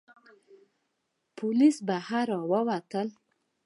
پوليس 1.37 1.77
بهر 1.87 2.25
را 2.31 2.39
ووتل. 2.51 3.07